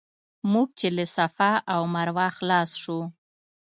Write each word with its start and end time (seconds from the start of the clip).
موږ 0.51 0.67
چې 0.79 0.87
له 0.95 1.05
صفا 1.15 1.51
او 1.73 1.81
مروه 1.93 2.27
خلاص 2.37 2.69
شو. 2.81 2.99